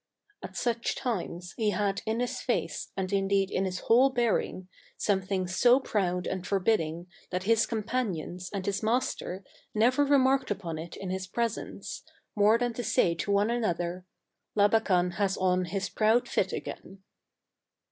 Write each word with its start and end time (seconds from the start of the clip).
At 0.41 0.57
such 0.57 0.95
times 0.95 1.53
he 1.57 1.69
had 1.69 2.01
in 2.07 2.21
his 2.21 2.41
face 2.41 2.91
and 2.97 3.13
indeed 3.13 3.51
in 3.51 3.65
his 3.65 3.81
whole 3.81 4.09
bearing, 4.09 4.67
something 4.97 5.45
so 5.45 5.79
proud 5.79 6.25
and 6.25 6.41
forbidding 6.47 7.05
that 7.29 7.43
his 7.43 7.67
companions 7.67 8.49
and 8.51 8.65
his 8.65 8.81
master 8.81 9.43
never 9.75 10.03
remarked 10.03 10.49
upon 10.49 10.79
it 10.79 10.97
in 10.97 11.11
his 11.11 11.27
presence, 11.27 12.01
more 12.35 12.57
than 12.57 12.73
to 12.73 12.83
say 12.83 13.13
to 13.13 13.31
one 13.31 13.51
another," 13.51 14.03
Labakan 14.57 15.17
has 15.17 15.37
on 15.37 15.65
his 15.65 15.87
proud 15.87 16.27
fit 16.27 16.47
again." 16.51 16.63
192 16.63 16.63
THE 16.63 16.71
CAB 16.71 16.77
AVAN. 16.97 17.03